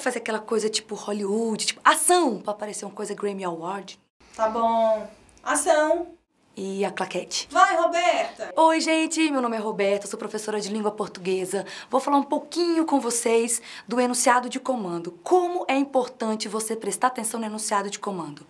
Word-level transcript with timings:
fazer 0.00 0.18
aquela 0.18 0.40
coisa 0.40 0.68
tipo 0.68 0.94
Hollywood, 0.94 1.66
tipo 1.66 1.80
ação, 1.84 2.40
pra 2.40 2.54
parecer 2.54 2.84
uma 2.84 2.94
coisa 2.94 3.14
Grammy 3.14 3.44
Award. 3.44 3.98
Tá 4.34 4.48
bom. 4.48 5.08
Ação. 5.42 6.08
E 6.56 6.84
a 6.84 6.90
claquete. 6.90 7.48
Vai, 7.50 7.76
Roberta. 7.76 8.52
Oi, 8.54 8.80
gente, 8.80 9.30
meu 9.30 9.40
nome 9.40 9.56
é 9.56 9.60
Roberta, 9.60 10.06
sou 10.06 10.18
professora 10.18 10.60
de 10.60 10.68
língua 10.68 10.90
portuguesa. 10.90 11.64
Vou 11.88 12.00
falar 12.00 12.18
um 12.18 12.22
pouquinho 12.22 12.84
com 12.84 13.00
vocês 13.00 13.62
do 13.86 14.00
enunciado 14.00 14.48
de 14.48 14.58
comando. 14.58 15.12
Como 15.22 15.64
é 15.68 15.76
importante 15.76 16.48
você 16.48 16.74
prestar 16.74 17.06
atenção 17.06 17.40
no 17.40 17.46
enunciado 17.46 17.88
de 17.88 17.98
comando. 17.98 18.46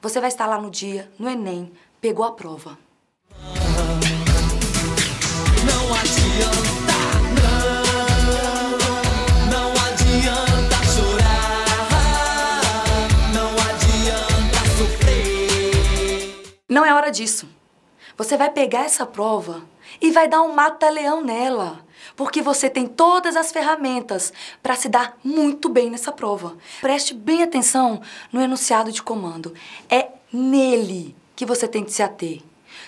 Você 0.00 0.18
vai 0.18 0.28
estar 0.28 0.46
lá 0.46 0.58
no 0.60 0.70
dia, 0.70 1.10
no 1.18 1.28
Enem, 1.28 1.70
pegou 2.00 2.24
a 2.24 2.32
prova. 2.32 2.76
Não 16.72 16.86
é 16.86 16.94
hora 16.94 17.10
disso. 17.10 17.46
Você 18.16 18.34
vai 18.34 18.48
pegar 18.48 18.86
essa 18.86 19.04
prova 19.04 19.62
e 20.00 20.10
vai 20.10 20.26
dar 20.26 20.40
um 20.40 20.54
mata-leão 20.54 21.22
nela, 21.22 21.84
porque 22.16 22.40
você 22.40 22.70
tem 22.70 22.86
todas 22.86 23.36
as 23.36 23.52
ferramentas 23.52 24.32
para 24.62 24.74
se 24.74 24.88
dar 24.88 25.18
muito 25.22 25.68
bem 25.68 25.90
nessa 25.90 26.10
prova. 26.10 26.56
Preste 26.80 27.12
bem 27.12 27.42
atenção 27.42 28.00
no 28.32 28.40
enunciado 28.40 28.90
de 28.90 29.02
comando. 29.02 29.52
É 29.86 30.12
nele 30.32 31.14
que 31.36 31.44
você 31.44 31.68
tem 31.68 31.84
que 31.84 31.92
se 31.92 32.02
ater. 32.02 32.40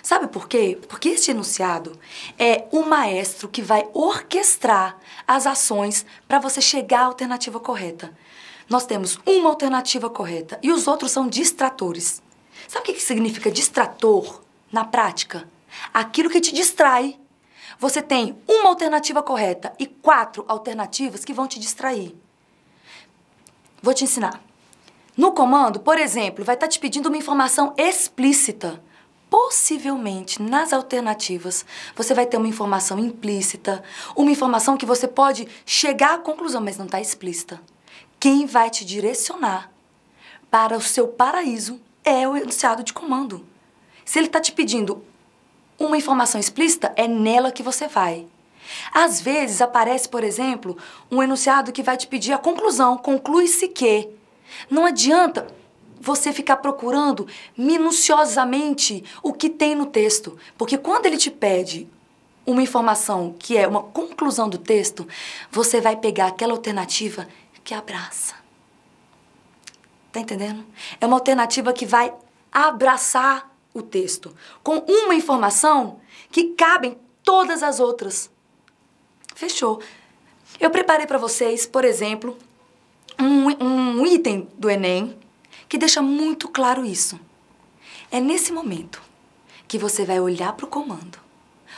Sabe 0.03 0.29
por 0.29 0.49
quê? 0.49 0.79
Porque 0.89 1.11
este 1.11 1.33
enunciado 1.33 1.93
é 2.39 2.65
o 2.73 2.87
maestro 2.87 3.51
que 3.51 3.61
vai 3.61 3.87
orquestrar 3.93 4.97
as 5.29 5.47
ações 5.47 6.07
para 6.27 6.39
você 6.39 6.63
chegar 6.63 7.01
à 7.01 7.05
alternativa 7.05 7.61
correta. 7.61 8.17
Nós 8.67 8.87
temos 8.87 9.19
uma 9.27 9.51
alternativa 9.51 10.09
correta 10.09 10.59
e 10.63 10.73
os 10.73 10.89
outros 10.89 11.11
são 11.11 11.29
distratores. 11.29 12.23
Sabe 12.69 12.91
o 12.91 12.95
que 12.95 13.01
significa 13.01 13.51
distrator 13.51 14.43
na 14.73 14.85
prática? 14.85 15.49
Aquilo 15.93 16.31
que 16.31 16.41
te 16.41 16.55
distrai. 16.55 17.19
Você 17.79 18.01
tem 18.01 18.39
uma 18.47 18.69
alternativa 18.69 19.23
correta 19.23 19.73
e 19.79 19.87
quatro 19.87 20.45
alternativas 20.49 21.25
que 21.25 21.33
vão 21.33 21.47
te 21.47 21.59
distrair. 21.59 22.15
Vou 23.83 23.93
te 23.93 24.05
ensinar. 24.05 24.41
No 25.17 25.33
comando, 25.33 25.79
por 25.79 25.99
exemplo, 25.99 26.45
vai 26.45 26.55
estar 26.55 26.69
te 26.69 26.79
pedindo 26.79 27.07
uma 27.07 27.17
informação 27.17 27.75
explícita. 27.77 28.83
Possivelmente, 29.29 30.41
nas 30.41 30.73
alternativas, 30.73 31.65
você 31.95 32.15
vai 32.15 32.25
ter 32.25 32.37
uma 32.37 32.49
informação 32.49 32.99
implícita, 32.99 33.83
uma 34.17 34.31
informação 34.31 34.77
que 34.77 34.87
você 34.87 35.09
pode 35.09 35.49
chegar 35.67 36.15
à 36.15 36.19
conclusão, 36.19 36.61
mas 36.61 36.77
não 36.77 36.87
está 36.87 37.01
explícita. 37.01 37.61
Quem 38.19 38.47
vai 38.47 38.71
te 38.71 38.85
direcionar 38.85 39.71
para 40.51 40.77
o 40.77 40.81
seu 40.81 41.09
paraíso 41.09 41.81
é 42.05 42.29
o 42.29 42.37
enunciado 42.37 42.85
de 42.85 42.93
comando. 42.93 43.47
Se 44.05 44.19
ele 44.19 44.27
está 44.27 44.41
te 44.41 44.53
pedindo 44.53 45.03
uma 45.79 45.97
informação 45.97 46.41
explícita, 46.41 46.93
é 46.97 47.09
nela 47.09 47.51
que 47.51 47.63
você 47.63 47.89
vai. 47.89 48.27
Às 48.93 49.21
vezes 49.21 49.61
aparece, 49.61 50.09
por 50.09 50.23
exemplo, 50.23 50.77
um 51.11 51.23
enunciado 51.23 51.73
que 51.73 51.83
vai 51.83 51.97
te 51.97 52.07
pedir 52.07 52.33
a 52.33 52.39
conclusão, 52.39 52.97
conclui-se 52.97 53.69
que. 53.69 54.09
Não 54.71 54.85
adianta 54.85 55.47
você 56.01 56.33
ficar 56.33 56.59
procurando 56.59 57.27
minuciosamente 57.57 59.03
o 59.23 59.33
que 59.33 59.49
tem 59.49 59.75
no 59.75 59.87
texto, 59.87 60.39
porque 60.57 60.77
quando 60.77 61.07
ele 61.07 61.17
te 61.17 61.31
pede 61.31 61.89
uma 62.47 62.63
informação 62.63 63.35
que 63.39 63.57
é 63.57 63.67
uma 63.67 63.83
conclusão 63.83 64.49
do 64.49 64.59
texto, 64.59 65.09
você 65.51 65.81
vai 65.81 65.97
pegar 65.97 66.27
aquela 66.27 66.53
alternativa 66.53 67.27
que 67.63 67.73
abraça. 67.73 68.44
Tá 70.15 70.21
entendendo? 70.21 70.65
É 71.01 71.07
uma 71.07 71.17
alternativa 71.17 71.73
que 71.73 71.85
vai 71.85 72.15
abraçar 72.53 73.53
o 73.75 73.83
texto 73.83 74.33
com 74.63 74.77
uma 74.79 75.13
informação 75.13 75.99
que 76.31 76.51
cabem 76.51 76.97
todas 77.25 77.65
as 77.65 77.81
outras. 77.81 78.31
Fechou. 79.35 79.83
Eu 80.61 80.71
preparei 80.71 81.05
para 81.05 81.19
vocês, 81.19 81.67
por 81.67 81.85
exemplo, 81.85 82.39
um, 83.19 83.49
um 83.61 84.07
item 84.07 84.49
do 84.57 84.71
Enem 84.71 85.19
que 85.69 85.77
deixa 85.77 86.01
muito 86.01 86.49
claro 86.49 86.85
isso. 86.85 87.19
É 88.09 88.21
nesse 88.21 88.53
momento 88.53 89.03
que 89.67 89.77
você 89.77 90.05
vai 90.05 90.21
olhar 90.21 90.53
para 90.53 90.67
o 90.67 90.69
comando. 90.69 91.19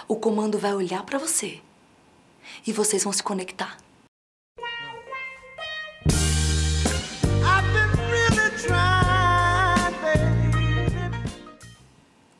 O 0.06 0.14
comando 0.14 0.58
vai 0.58 0.74
olhar 0.74 1.04
para 1.04 1.18
você. 1.18 1.62
E 2.66 2.70
vocês 2.70 3.02
vão 3.02 3.14
se 3.14 3.22
conectar. 3.22 3.78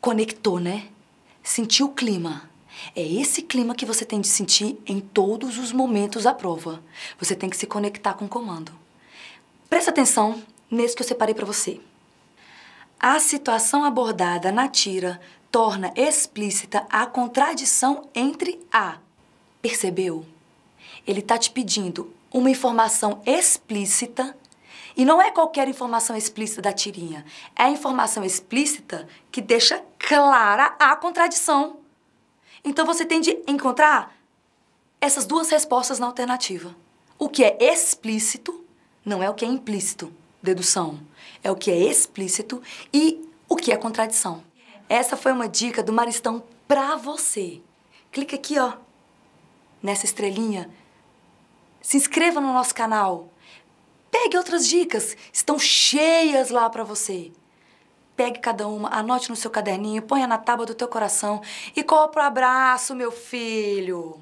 Conectou, 0.07 0.57
né? 0.57 0.87
Sentiu 1.43 1.87
o 1.87 1.93
clima. 1.93 2.49
É 2.95 3.01
esse 3.01 3.41
clima 3.41 3.75
que 3.75 3.85
você 3.85 4.05
tem 4.05 4.21
de 4.21 4.29
sentir 4.29 4.81
em 4.87 5.01
todos 5.01 5.57
os 5.57 5.73
momentos 5.73 6.23
da 6.23 6.33
prova. 6.33 6.81
Você 7.19 7.35
tem 7.35 7.49
que 7.49 7.57
se 7.57 7.67
conectar 7.67 8.13
com 8.13 8.23
o 8.23 8.29
comando. 8.29 8.71
Presta 9.69 9.91
atenção 9.91 10.41
nesse 10.71 10.95
que 10.95 11.03
eu 11.03 11.05
separei 11.05 11.35
para 11.35 11.45
você. 11.45 11.81
A 12.97 13.19
situação 13.19 13.83
abordada 13.83 14.49
na 14.49 14.69
tira 14.69 15.19
torna 15.51 15.91
explícita 15.93 16.87
a 16.89 17.05
contradição 17.05 18.07
entre 18.15 18.65
a. 18.71 18.99
Percebeu? 19.61 20.25
Ele 21.05 21.21
tá 21.21 21.37
te 21.37 21.51
pedindo 21.51 22.13
uma 22.31 22.49
informação 22.49 23.21
explícita 23.25 24.33
e 24.97 25.05
não 25.05 25.21
é 25.21 25.29
qualquer 25.29 25.67
informação 25.67 26.17
explícita 26.17 26.59
da 26.59 26.73
tirinha. 26.73 27.23
É 27.55 27.63
a 27.63 27.69
informação 27.69 28.23
explícita 28.23 29.07
que 29.31 29.39
deixa 29.39 29.79
clara 30.07 30.73
a 30.79 30.95
contradição. 30.95 31.81
Então 32.63 32.85
você 32.85 33.05
tem 33.05 33.19
de 33.19 33.43
encontrar 33.45 34.15
essas 35.01 35.25
duas 35.25 35.49
respostas 35.49 35.99
na 35.99 36.05
alternativa. 36.05 36.73
O 37.19 37.27
que 37.27 37.43
é 37.43 37.57
explícito 37.59 38.63
não 39.03 39.21
é 39.21 39.29
o 39.29 39.33
que 39.33 39.43
é 39.43 39.47
implícito, 39.49 40.13
dedução. 40.41 41.01
É 41.43 41.51
o 41.51 41.57
que 41.57 41.69
é 41.69 41.75
explícito 41.77 42.63
e 42.93 43.29
o 43.49 43.57
que 43.57 43.69
é 43.69 43.75
contradição. 43.75 44.41
Essa 44.87 45.17
foi 45.17 45.33
uma 45.33 45.49
dica 45.49 45.83
do 45.83 45.91
Maristão 45.91 46.41
pra 46.65 46.95
você. 46.95 47.61
Clica 48.09 48.37
aqui, 48.37 48.57
ó, 48.57 48.77
nessa 49.83 50.05
estrelinha. 50.05 50.69
Se 51.81 51.97
inscreva 51.97 52.39
no 52.39 52.53
nosso 52.53 52.73
canal. 52.73 53.27
Pegue 54.09 54.37
outras 54.37 54.65
dicas, 54.69 55.17
estão 55.33 55.59
cheias 55.59 56.49
lá 56.49 56.69
pra 56.69 56.85
você. 56.85 57.33
Pegue 58.17 58.39
cada 58.39 58.67
uma, 58.67 58.89
anote 58.89 59.29
no 59.29 59.35
seu 59.35 59.51
caderninho, 59.51 60.01
ponha 60.01 60.25
na 60.25 60.39
tábua 60.39 60.65
do 60.65 60.73
teu 60.73 60.87
coração 60.87 61.39
e 61.75 61.83
corra 61.83 62.07
pro 62.07 62.23
abraço, 62.23 62.95
meu 62.95 63.11
filho. 63.11 64.19